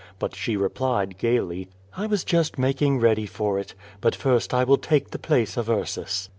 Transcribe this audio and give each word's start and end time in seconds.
But 0.17 0.33
she 0.35 0.57
replied 0.57 1.19
gaily: 1.19 1.69
"I 1.95 2.07
was 2.07 2.23
just 2.23 2.57
making 2.57 2.97
ready 2.99 3.27
for 3.27 3.59
it. 3.59 3.75
But 4.01 4.15
first 4.15 4.51
I 4.51 4.63
will 4.63 4.77
take 4.79 5.11
the 5.11 5.19
place 5.19 5.57
of 5.57 5.69
Ursus.' 5.69 6.27